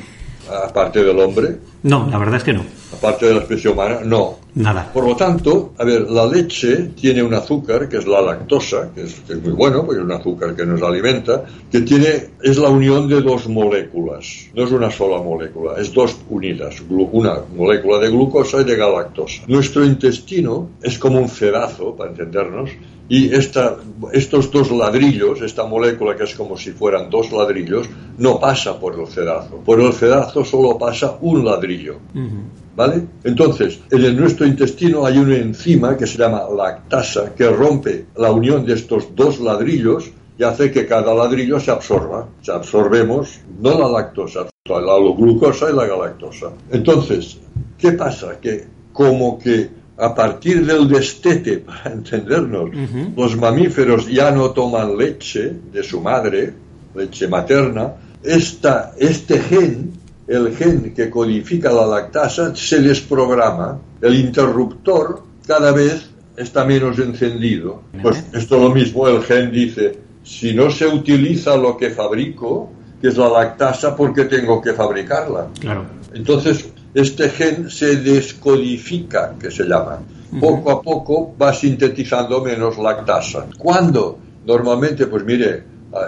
[0.49, 1.57] Aparte del hombre.
[1.83, 2.63] No, la verdad es que no.
[2.91, 4.39] Aparte de la especie humana, no.
[4.55, 4.91] Nada.
[4.91, 9.03] Por lo tanto, a ver, la leche tiene un azúcar, que es la lactosa, que
[9.03, 12.57] es, que es muy bueno, porque es un azúcar que nos alimenta, que tiene, es
[12.57, 14.47] la unión de dos moléculas.
[14.55, 16.75] No es una sola molécula, es dos unidas.
[16.89, 19.43] Una molécula de glucosa y de galactosa.
[19.47, 22.71] Nuestro intestino es como un cedazo, para entendernos,
[23.09, 23.75] y esta,
[24.13, 28.99] estos dos ladrillos, esta molécula que es como si fueran dos ladrillos, no pasa por
[28.99, 29.57] el cedazo.
[29.65, 31.97] Por el cedazo solo pasa un ladrillo.
[32.75, 33.03] ¿Vale?
[33.23, 38.63] Entonces, en nuestro intestino hay una enzima que se llama lactasa que rompe la unión
[38.63, 42.29] de estos dos ladrillos y hace que cada ladrillo se absorba.
[42.41, 46.51] Se absorbemos no la lactosa, la glucosa y la galactosa.
[46.71, 47.39] Entonces,
[47.77, 48.39] ¿qué pasa?
[48.39, 52.69] Que como que a partir del destete, para entendernos,
[53.15, 56.53] los mamíferos ya no toman leche de su madre,
[56.95, 59.91] leche materna, esta, este gen,
[60.27, 63.79] el gen que codifica la lactasa, se desprograma.
[64.01, 67.83] El interruptor cada vez está menos encendido.
[68.01, 72.71] Pues esto es lo mismo, el gen dice, si no se utiliza lo que fabrico,
[73.01, 75.47] que es la lactasa, ¿por qué tengo que fabricarla?
[75.59, 75.85] Claro.
[76.13, 79.99] Entonces, este gen se descodifica, que se llama.
[80.39, 83.47] Poco a poco va sintetizando menos lactasa.
[83.57, 84.19] ¿Cuándo?
[84.45, 85.63] Normalmente, pues mire,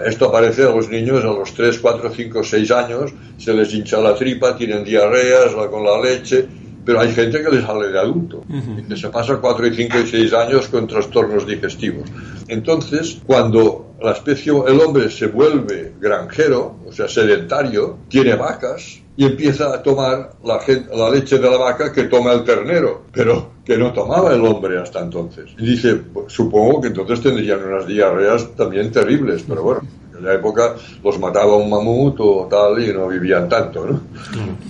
[0.06, 3.98] esto aparece a los niños a los 3, 4, 5, 6 años, se les hincha
[4.00, 6.46] la tripa, tienen diarreas con la leche,
[6.84, 10.06] pero hay gente que les sale de adulto y que se pasa 4, 5 y
[10.06, 12.08] 6 años con trastornos digestivos.
[12.48, 19.26] Entonces, cuando la especie, el hombre se vuelve granjero, o sea, sedentario, tiene vacas, y
[19.26, 20.60] empieza a tomar la,
[20.94, 24.78] la, leche de la vaca que toma el ternero, pero que no tomaba el hombre
[24.78, 25.50] hasta entonces.
[25.58, 29.80] Y dice, pues, supongo que entonces tendrían unas diarreas también terribles, pero bueno,
[30.16, 34.00] en la época los mataba un mamut o tal y no vivían tanto, ¿no?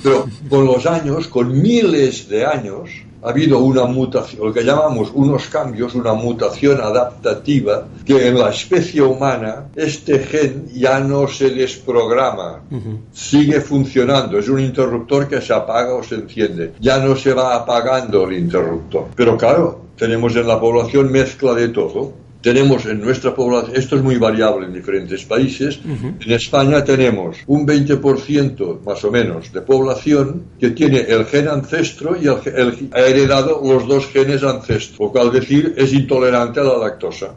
[0.03, 2.91] Pero con los años, con miles de años,
[3.23, 8.51] ha habido una mutación, lo que llamamos unos cambios, una mutación adaptativa, que en la
[8.51, 12.63] especie humana este gen ya no se desprograma,
[13.13, 17.55] sigue funcionando, es un interruptor que se apaga o se enciende, ya no se va
[17.55, 19.07] apagando el interruptor.
[19.15, 24.03] Pero claro, tenemos en la población mezcla de todo tenemos en nuestra población, esto es
[24.03, 30.43] muy variable en diferentes países, en España tenemos un 20% más o menos de población
[30.59, 35.33] que tiene el gen ancestro y el, ha heredado los dos genes ancestro, lo cual
[35.33, 37.35] decir es intolerante a la lactosa,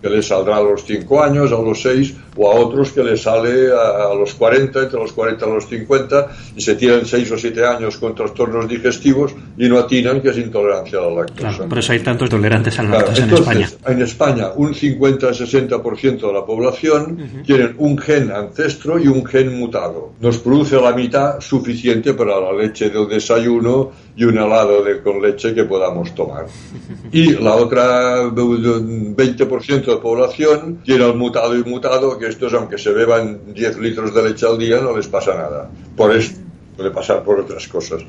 [0.00, 3.16] que le saldrá a los 5 años, a los 6 o a otros que le
[3.16, 7.38] sale a, los 40, entre los 40 y los 50 y se tienen 6 o
[7.38, 11.48] 7 años con trastornos digestivos y no atinan que es intolerancia a la lactosa.
[11.48, 13.92] Claro, por eso hay tantos tolerantes a la lactosa entonces, en España.
[13.92, 19.58] En España China un 50-60% de la población tienen un gen ancestro y un gen
[19.58, 20.12] mutado.
[20.20, 25.20] Nos produce la mitad suficiente para la leche de desayuno y un helado de, con
[25.20, 26.46] leche que podamos tomar.
[27.12, 32.92] Y la otra 20% de población tiene el mutado y mutado, que estos, aunque se
[32.92, 35.70] beban 10 litros de leche al día, no les pasa nada.
[35.96, 36.45] Por esto
[36.76, 38.02] puede pasar por otras cosas.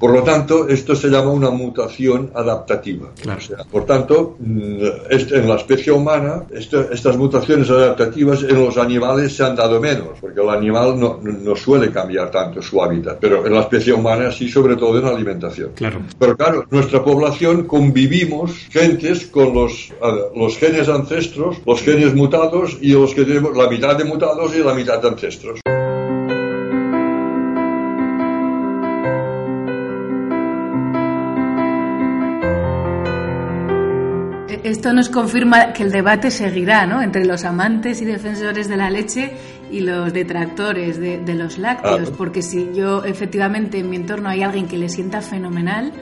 [0.00, 3.10] Por lo tanto, esto se llama una mutación adaptativa.
[3.70, 4.78] por tanto, mm,
[5.10, 10.18] este, en la especie humana, estas mutaciones adaptativas en los animales se han dado menos,
[10.18, 14.32] porque el animal no, no, suele cambiar tanto su hábitat, pero en la especie humana
[14.32, 15.72] sí, sobre todo en la alimentación.
[15.74, 16.00] Claro.
[16.18, 19.92] Pero claro, nuestra población convivimos gentes con los,
[20.34, 24.60] los genes ancestros, los genes mutados y los que tenemos la mitad de mutados y
[24.60, 25.60] la mitad de ancestros.
[34.64, 37.02] Esto nos confirma que el debate seguirá ¿no?
[37.02, 39.32] entre los amantes y defensores de la leche
[39.70, 44.66] y los detractores de, los lácteos, porque si yo efectivamente en mi entorno hay alguien
[44.66, 45.92] que le sienta fenomenal,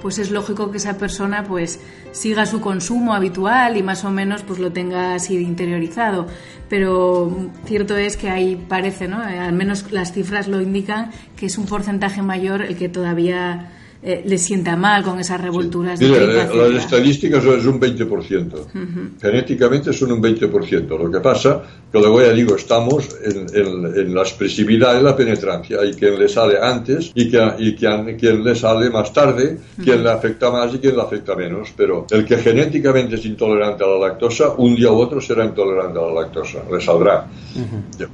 [0.00, 1.80] pues es lógico que esa persona pues
[2.12, 6.26] siga su consumo habitual y más o menos pues lo tenga así interiorizado.
[6.68, 9.20] Pero cierto es que ahí parece, ¿no?
[9.20, 14.22] al menos las cifras lo indican, que es un porcentaje mayor el que todavía eh,
[14.24, 15.98] le sienta mal con esas revolturas.
[15.98, 19.18] de las estadísticas es un 20%.
[19.20, 20.98] Genéticamente son un 20%.
[20.98, 25.80] Lo que pasa que luego ya digo, estamos en, la expresividad y la penetrancia.
[25.80, 30.10] Hay quien le sale antes y, que, y quien, le sale más tarde, quien le
[30.10, 31.72] afecta más y quien le afecta menos.
[31.76, 35.98] Pero el que genéticamente es intolerante a la lactosa, un día u otro será intolerante
[35.98, 36.58] a la lactosa.
[36.70, 37.26] Le saldrá.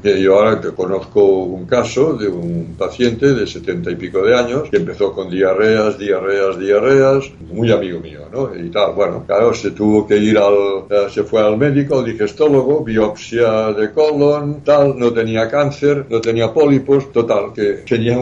[0.03, 4.71] yo, ahora te conozco un caso de un paciente de 70 y pico de años
[4.71, 8.55] que empezó con diarrea diarreas, diarreas, muy amigo mío, ¿no?
[8.55, 12.05] Y tal, bueno, claro, se tuvo que ir al, eh, se fue al médico, al
[12.05, 18.19] digestólogo, biopsia de colon, tal, no tenía cáncer, no tenía pólipos, total, que tenía,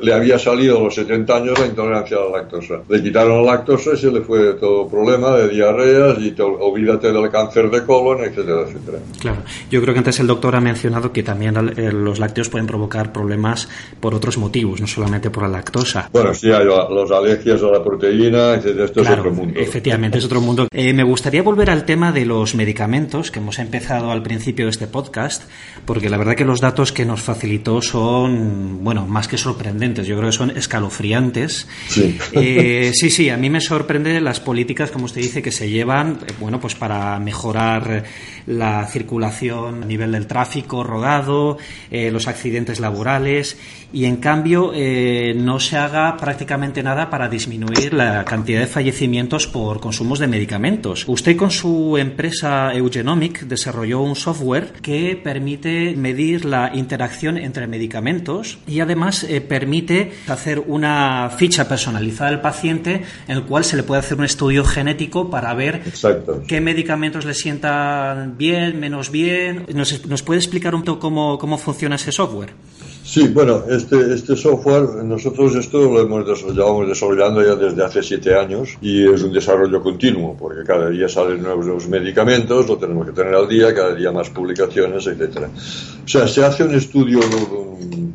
[0.00, 2.80] le, había salido a los 70 años la intolerancia a la lactosa.
[2.88, 7.12] Le quitaron la lactosa y se le fue todo problema de diarreas y te, olvídate
[7.12, 8.98] del cáncer de colon, etcétera, etcétera.
[9.20, 12.66] Claro, yo creo que antes el doctor ha mencionado que también eh, los lácteos pueden
[12.66, 13.68] provocar problemas
[14.00, 16.08] por otros motivos, no solamente por la lactosa.
[16.12, 19.58] Bueno, sí, hay, los alergias a la proteína, Esto es otro mundo.
[19.58, 20.68] Efectivamente, es otro mundo.
[20.72, 24.70] Eh, me gustaría volver al tema de los medicamentos que hemos empezado al principio de
[24.70, 25.42] este podcast,
[25.84, 30.16] porque la verdad que los datos que nos facilitó son, bueno, más que sorprendentes, yo
[30.16, 31.68] creo que son escalofriantes.
[31.88, 32.18] Sí.
[32.32, 36.18] Eh, sí, sí, a mí me sorprende las políticas, como usted dice, que se llevan,
[36.26, 38.04] eh, bueno, pues para mejorar
[38.46, 41.58] la circulación a nivel del tráfico rodado,
[41.90, 43.56] los accidentes laborales,
[43.94, 44.72] y en cambio
[45.36, 51.04] no se haga prácticamente nada para disminuir la cantidad de fallecimientos por consumos de medicamentos.
[51.06, 58.58] Usted con su empresa Eugenomic desarrolló un software que permite medir la interacción entre medicamentos
[58.66, 63.82] y además eh, permite hacer una ficha personalizada del paciente en el cual se le
[63.84, 65.82] puede hacer un estudio genético para ver
[66.48, 69.66] qué medicamentos le sientan bien, menos bien.
[69.72, 72.50] ¿Nos, nos puede explicar un poco cómo, cómo funciona ese software?
[73.04, 78.34] Sí, bueno, este, este software, nosotros esto lo hemos llevamos desarrollando ya desde hace siete
[78.34, 83.12] años y es un desarrollo continuo, porque cada día salen nuevos medicamentos, lo tenemos que
[83.12, 85.50] tener al día, cada día más publicaciones, etcétera.
[86.02, 87.20] O sea, se hace un estudio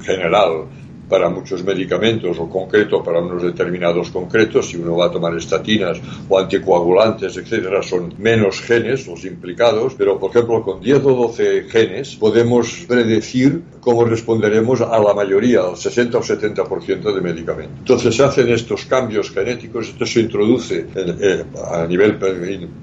[0.02, 0.66] general
[1.10, 6.00] para muchos medicamentos o concreto para unos determinados concretos, si uno va a tomar estatinas
[6.30, 11.64] o anticoagulantes, etcétera, son menos genes los implicados, pero por ejemplo con 10 o 12
[11.70, 17.80] genes podemos predecir cómo responderemos a la mayoría, al 60 o 70% de medicamentos.
[17.80, 22.18] Entonces se hacen estos cambios genéticos, esto se introduce eh, a nivel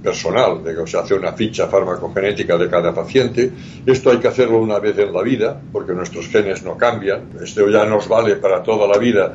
[0.03, 3.51] personal, de, se hace una ficha farmacogenética de cada paciente.
[3.85, 7.31] Esto hay que hacerlo una vez en la vida, porque nuestros genes no cambian.
[7.43, 9.33] Esto ya nos vale para toda la vida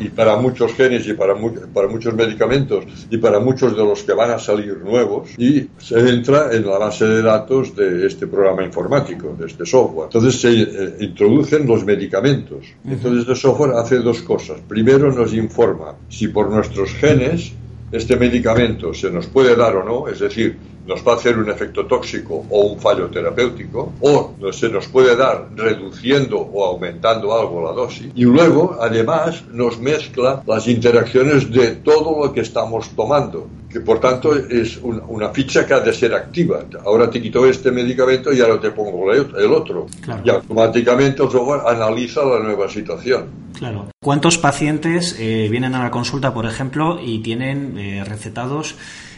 [0.00, 1.34] y, para muchos genes y para,
[1.72, 5.30] para muchos medicamentos y para muchos de los que van a salir nuevos.
[5.38, 10.08] Y se entra en la base de datos de este programa informático, de este software.
[10.12, 12.66] Entonces se eh, introducen los medicamentos.
[12.84, 14.60] Entonces este software hace dos cosas.
[14.66, 17.52] Primero nos informa si por nuestros genes
[17.94, 21.48] este medicamento se nos puede dar o no, es decir, nos va a hacer un
[21.48, 27.64] efecto tóxico o un fallo terapéutico, o se nos puede dar reduciendo o aumentando algo
[27.64, 28.08] la dosis.
[28.14, 34.00] Y luego, además, nos mezcla las interacciones de todo lo que estamos tomando, que por
[34.00, 36.64] tanto es una ficha que ha de ser activa.
[36.84, 39.86] Ahora te quito este medicamento y ahora te pongo el otro.
[40.22, 43.44] Y automáticamente el software analiza la nueva situación.
[43.64, 43.88] Claro.
[43.98, 48.76] ¿Cuántos pacientes eh, vienen a la consulta, por ejemplo, y tienen eh, recetados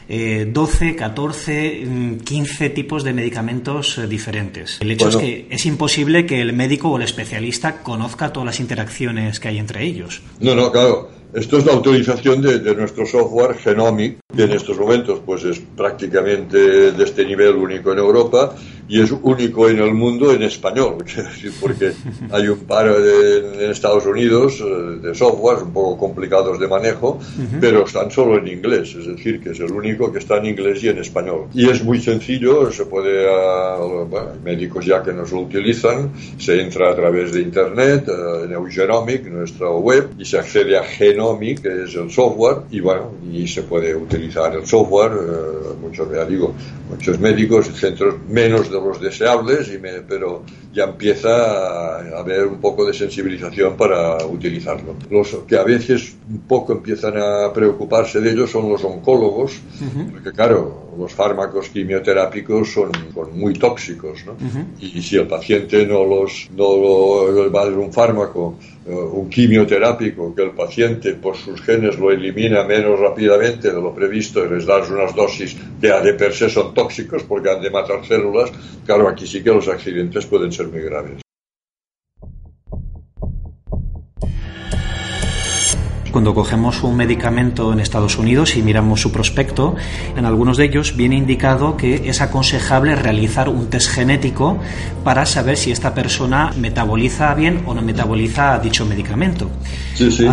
[0.09, 4.79] 12, 14, 15 tipos de medicamentos eh, diferentes.
[4.81, 8.61] El hecho es que es imposible que el médico o el especialista conozca todas las
[8.61, 10.23] interacciones que hay entre ellos.
[10.39, 11.11] No, no, claro.
[11.35, 16.93] Esto es la autorización de, nuestro software Genomic, que en estos momentos pues es prácticamente
[16.93, 18.55] de este nivel único en Europa
[18.89, 20.99] y es único en el mundo en español,
[21.61, 21.93] porque
[22.31, 27.19] hay un par en Estados Unidos eh, de softwares un poco complicados de manejo,
[27.61, 30.83] pero están solo en inglés, es decir, que es el único que está en inglés
[30.85, 31.47] y en español.
[31.53, 33.79] Y es muy sencillo, se puede, ah,
[34.09, 38.45] bueno, hay médicos ya que nos lo utilizan, se entra a través de internet, eh,
[38.45, 43.13] en Eugenomic, nuestra web, y se accede a Genomic, que es el software, y bueno,
[43.33, 46.55] y se puede utilizar el software, eh, muchos, ya digo,
[46.91, 52.85] muchos médicos, centros menos de los deseables, y pero ya empieza a haber un poco
[52.85, 54.95] de sensibilización para utilizarlo.
[55.11, 59.61] Los que a veces un poco empiezan a preocuparse de ello son los oncólogos,
[60.13, 62.91] porque claro, los fármacos quimioterápicos son,
[63.35, 64.37] muy tóxicos, ¿no?
[64.81, 69.29] Y si el paciente no los no lo, va a dar un fármaco eh, un
[69.29, 74.49] quimioterápico que el paciente por sus genes lo elimina menos rápidamente de lo previsto y
[74.49, 78.53] les das unas dosis que de per se son tóxicos porque han de matar células,
[78.85, 81.26] claro, aquí sí que los accidentes pueden ser muy graves.
[86.17, 89.77] Cuando cogemos un medicamento en Estados Unidos y miramos su prospecto,
[90.17, 94.57] en algunos de ellos viene indicado que es aconsejable realizar un test genético
[95.05, 99.51] para saber si esta persona metaboliza bien o no metaboliza dicho medicamento.
[99.93, 100.27] Sí, sí.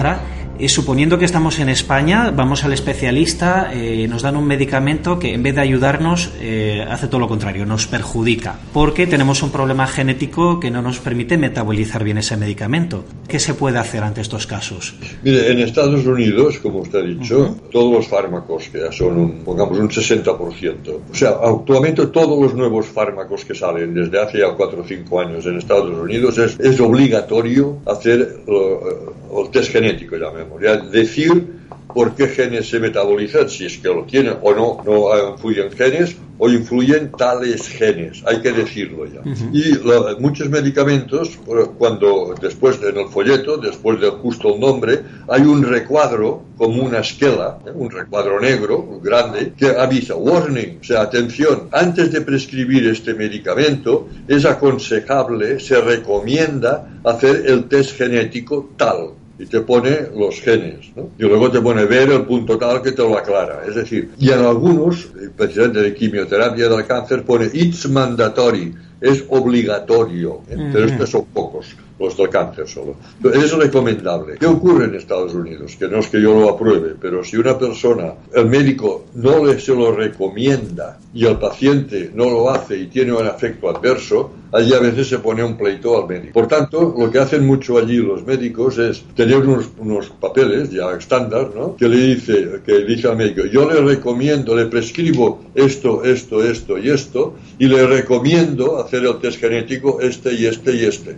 [0.64, 5.34] Y suponiendo que estamos en España, vamos al especialista, eh, nos dan un medicamento que
[5.34, 9.86] en vez de ayudarnos eh, hace todo lo contrario, nos perjudica, porque tenemos un problema
[9.88, 13.04] genético que no nos permite metabolizar bien ese medicamento.
[13.28, 14.96] ¿Qué se puede hacer ante estos casos?
[15.22, 19.44] Mire, en Estados Unidos, como usted ha dicho, todos los fármacos, que ya son un,
[19.44, 24.54] pongamos un 60%, o sea, actualmente todos los nuevos fármacos que salen desde hace ya
[24.56, 30.16] 4 o 5 años en Estados Unidos es, es obligatorio hacer el test genético,
[30.60, 35.72] decir por qué genes se metabolizan, si es que lo tienen o no, no influyen
[35.72, 39.22] genes o influyen tales genes, hay que decirlo ya.
[39.54, 39.78] Y
[40.20, 41.40] muchos medicamentos,
[41.78, 47.00] cuando después en el folleto, después del justo el nombre, hay un recuadro como una
[47.00, 47.72] esquela, ¿eh?
[47.74, 54.08] un recuadro negro grande que avisa, warning, o sea, atención, antes de prescribir este medicamento
[54.28, 61.10] es aconsejable, se recomienda hacer el test genético tal y te pone los genes, ¿no?
[61.18, 63.64] Y luego te pone ver el punto tal que te lo aclara.
[63.68, 70.42] Es decir, y en algunos, presidente de quimioterapia del cáncer pone it's mandatory, es obligatorio,
[70.50, 70.70] ¿eh?
[70.72, 72.96] pero estos son pocos, los cáncer solo.
[73.34, 74.36] Es recomendable.
[74.40, 75.76] ¿Qué ocurre en Estados Unidos?
[75.78, 79.60] Que no es que yo lo apruebe, pero si una persona, el médico no le
[79.60, 84.74] se lo recomienda y el paciente no lo hace y tiene un efecto adverso, allí
[84.74, 86.34] a veces se pone un pleito al médico.
[86.34, 90.92] Por tanto, lo que hacen mucho allí los médicos es tener unos, unos papeles ya
[90.94, 91.76] estándar, ¿no?
[91.76, 96.78] Que le dice, que dice al médico, yo le recomiendo, le prescribo esto, esto, esto
[96.78, 101.16] y esto, y le recomiendo hacer el test genético este y este y este.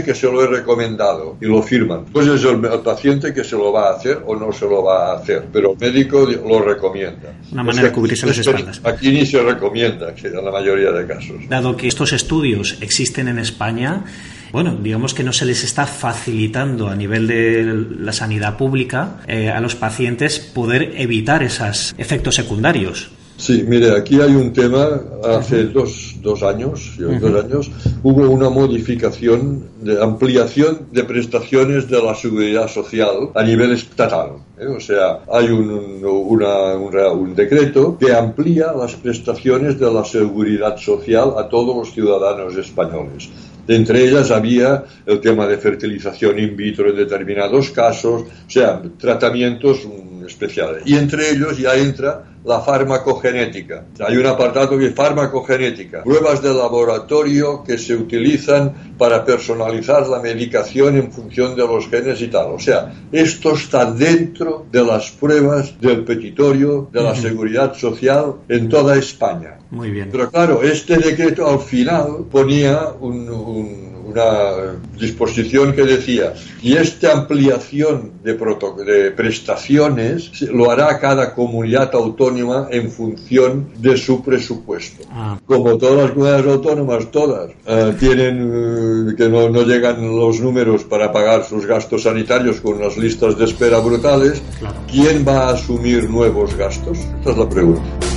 [0.00, 2.06] Que se lo he recomendado y lo firman.
[2.06, 5.12] Pues es el, paciente que se lo va a hacer o no se lo va
[5.12, 7.34] a hacer, pero el médico lo recomienda.
[7.52, 8.80] Una manera de cubrirse las espaldas.
[8.84, 11.36] Aquí ni se recomienda, en la mayoría de casos.
[11.48, 14.04] Dado que estos estudios existen en España,
[14.52, 19.50] bueno, digamos que no se les está facilitando a nivel de la sanidad pública eh,
[19.50, 23.10] a los pacientes poder evitar esos efectos secundarios.
[23.42, 25.00] Sí, mire, aquí hay un tema.
[25.24, 27.72] Hace dos, dos años, dos años,
[28.04, 34.34] hubo una modificación de ampliación de prestaciones de la seguridad social a nivel estatal.
[34.56, 34.66] ¿eh?
[34.66, 36.76] O sea, hay un, una,
[37.12, 43.28] un, decreto que amplía las prestaciones de la seguridad social a todos los ciudadanos españoles.
[43.66, 49.80] Entre ellas había el tema de fertilización in vitro en determinados casos, o sea, tratamientos
[50.26, 50.82] especiales.
[50.86, 53.84] Y entre ellos ya entra la farmacogenética.
[54.00, 60.20] Hay un apartado que es farmacogenética, pruebas de laboratorio que se utilizan para personalizar la
[60.20, 62.52] medicación en función de los genes y tal.
[62.52, 68.68] O sea, esto está dentro de las pruebas del petitorio de la seguridad social en
[68.68, 69.58] toda España.
[69.70, 70.08] Muy bien.
[70.10, 78.12] Pero claro, este decreto al final ponía un una disposición que decía, y esta ampliación
[78.22, 85.04] de, de prestaciones lo hará cada comunidad autónoma en función de su presupuesto.
[85.10, 85.38] Ah.
[85.46, 90.84] Como todas las comunidades autónomas, todas, eh, tienen eh, que no, no, llegan los números
[90.84, 94.42] para pagar sus gastos sanitarios con unas listas de espera brutales,
[94.90, 96.98] ¿quién va a asumir nuevos gastos?
[97.20, 98.11] Esa es la pregunta.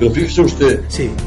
[0.00, 0.80] Pero fíjese usted,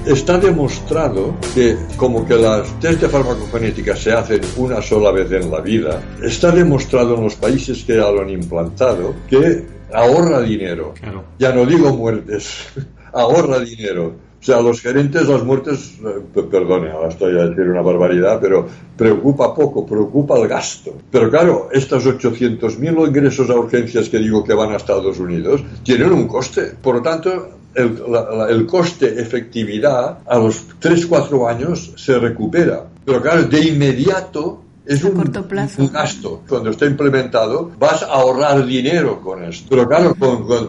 [0.08, 5.52] está demostrado que como que las test de farmacogenética se hacen una sola vez en
[5.52, 9.64] la vida, está demostrado en los países que ya lo han implantado que
[9.94, 10.96] ahorra dinero.
[11.38, 12.66] Ya no digo muertes,
[13.14, 14.16] ahorra dinero.
[14.42, 18.68] O sea, los gerentes, las muertes, eh, perdone, ahora estoy a decir una barbaridad, pero
[18.98, 20.98] preocupa poco, preocupa el gasto.
[21.12, 26.12] Pero claro, estos 800.000 ingresos a urgencias que digo que van a Estados Unidos tienen
[26.12, 26.74] un coste.
[26.82, 32.86] Por lo tanto, el, coste efectividad a los 3-4 años se recupera.
[33.06, 36.42] Pero claro, de inmediato es un, gasto.
[36.48, 39.68] Cuando está implementado, vas a ahorrar dinero con esto.
[39.70, 40.16] Pero claro,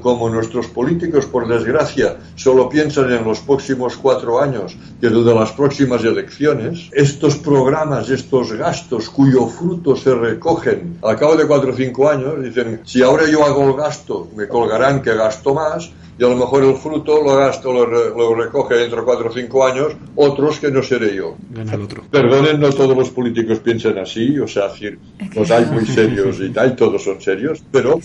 [0.01, 5.53] como nuestros políticos, por desgracia, solo piensan en los próximos cuatro años, que de las
[5.53, 11.77] próximas elecciones, estos programas, estos gastos cuyo fruto se recogen al cabo de cuatro o
[11.77, 16.25] cinco años, dicen, si ahora yo hago el gasto, me colgarán que gasto más, y
[16.25, 19.95] a lo mejor el fruto lo gasto, lo, recoge dentro de cuatro o cinco años,
[20.15, 21.35] otros que no seré yo.
[22.11, 24.69] Perdonen, no todos los políticos piensan así, o sea,
[25.35, 27.99] los hay muy serios y tal, todos son serios, pero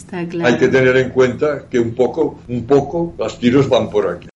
[0.44, 4.30] hay que tener en cuenta que un poco, un poco, los tiros van por aquí.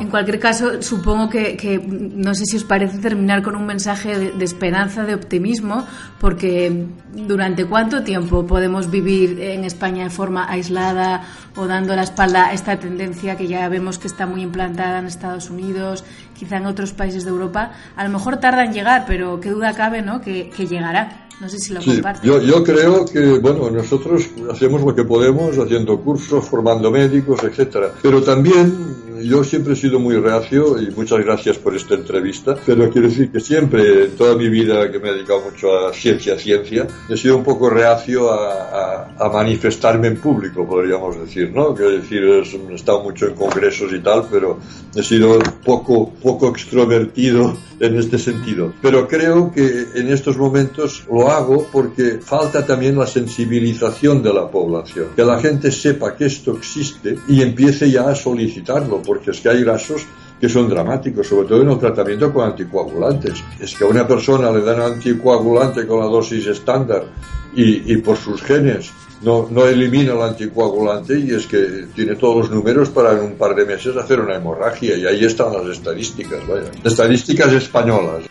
[0.00, 4.44] En cualquier caso, supongo que, no sé si os parece terminar con un mensaje de,
[4.44, 5.86] esperanza, de optimismo,
[6.20, 11.22] porque durante cuánto tiempo podemos vivir en España de forma aislada
[11.58, 15.06] o dando la espalda a esta tendencia que ya vemos que está muy implantada en
[15.06, 16.04] Estados Unidos,
[16.38, 17.72] quizá en otros países de Europa.
[17.96, 20.20] A lo mejor tarda en llegar, pero qué duda cabe, ¿no?
[20.20, 21.26] Que, llegará.
[21.40, 25.56] No sé si lo sí, yo, yo, creo que, bueno, nosotros hacemos lo que podemos,
[25.56, 27.92] haciendo cursos, formando médicos, etcétera.
[28.02, 32.90] Pero también yo siempre he sido muy reacio y muchas gracias por esta entrevista, pero
[32.90, 36.38] quiero decir que siempre, en toda mi vida que me he dedicado mucho a ciencia,
[36.38, 41.74] ciencia, he sido un poco reacio a, a, manifestarme en público, podríamos decir, ¿no?
[41.74, 44.58] Quiero decir, he estado mucho en congresos y tal, pero
[44.94, 48.72] he sido poco, poco extrovertido en este sentido.
[48.82, 54.50] Pero creo que en estos momentos lo hago porque falta también la sensibilización de la
[54.50, 59.40] población, que la gente sepa que esto existe y empiece ya a solicitarlo, porque es
[59.40, 60.06] que hay casos
[60.40, 63.42] que son dramáticos, sobre todo en el tratamiento con anticoagulantes.
[63.58, 67.06] Es que a una persona le dan anticoagulante con la dosis estándar
[67.54, 68.92] y, y por sus genes
[69.22, 73.34] no, no elimina el anticoagulante y es que tiene todos los números para en un
[73.34, 76.70] par de meses hacer una hemorragia y ahí están las estadísticas, vaya.
[76.84, 78.24] Estadísticas españolas.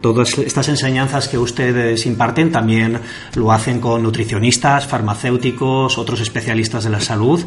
[0.00, 2.98] Todas estas enseñanzas que ustedes imparten también
[3.34, 7.40] lo hacen con nutricionistas, farmacéuticos, otros especialistas de la salud.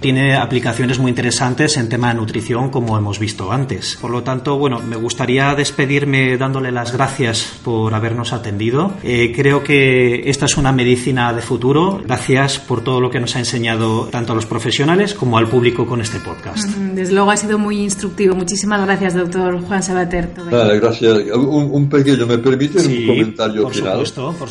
[0.00, 3.96] Tiene aplicaciones muy interesantes en tema de nutrición, como hemos visto antes.
[4.00, 8.92] Por lo tanto, bueno, me gustaría despedirme dándole las gracias por habernos atendido.
[9.02, 12.02] Eh, creo que esta es una medicina de futuro.
[12.04, 15.86] Gracias por todo lo que nos ha enseñado tanto a los profesionales como al público
[15.86, 16.68] con este podcast.
[16.68, 18.34] Desde luego ha sido muy instructivo.
[18.34, 20.28] Muchísimas gracias, doctor Juan Sabater.
[20.50, 21.18] gracias.
[21.34, 24.04] Un, pequeño, ¿me permite un comentario final?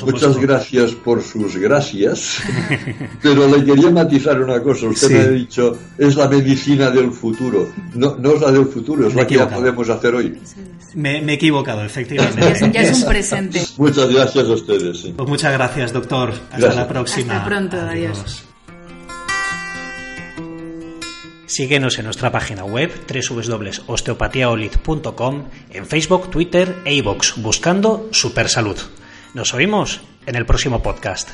[0.06, 2.42] Muchas gracias por sus gracias,
[3.22, 4.88] pero le quería matizar una cosa.
[4.88, 7.70] Usted me ha dicho, es la medicina del futuro.
[7.96, 10.38] No, no es la del futuro, es la que ya podemos hacer hoy.
[10.96, 12.72] Me, he equivocado, efectivamente.
[12.72, 13.62] ya es un presente.
[13.78, 14.98] Muchas gracias a ustedes.
[15.16, 16.34] Pues muchas gracias, doctor.
[16.52, 17.38] Hasta la próxima.
[17.38, 18.53] Hasta pronto, adiós.
[21.54, 28.78] Síguenos en nuestra página web www.osteopatiaolid.com, en Facebook, Twitter e iVoox, buscando Supersalud.
[29.36, 31.30] Nos oímos en el próximo podcast.